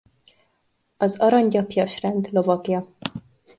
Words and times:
Az 0.97 1.17
Aranygyapjas 1.19 2.01
rend 2.01 2.27
lovagja. 2.31 2.85